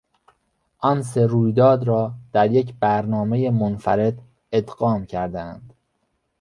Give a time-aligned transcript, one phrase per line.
[0.79, 5.73] آن سه رویداد را در یک برنامهی منفرد ادغام کردهاند.